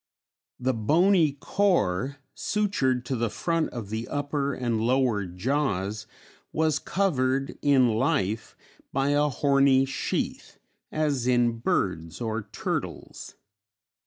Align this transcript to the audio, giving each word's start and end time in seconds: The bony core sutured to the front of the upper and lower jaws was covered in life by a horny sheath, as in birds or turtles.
The 0.59 0.73
bony 0.73 1.33
core 1.33 2.17
sutured 2.35 3.05
to 3.05 3.15
the 3.15 3.29
front 3.29 3.69
of 3.69 3.91
the 3.91 4.07
upper 4.07 4.51
and 4.51 4.81
lower 4.81 5.27
jaws 5.27 6.07
was 6.51 6.79
covered 6.79 7.55
in 7.61 7.87
life 7.89 8.57
by 8.91 9.09
a 9.09 9.29
horny 9.29 9.85
sheath, 9.85 10.57
as 10.91 11.27
in 11.27 11.59
birds 11.59 12.19
or 12.19 12.49
turtles. 12.51 13.35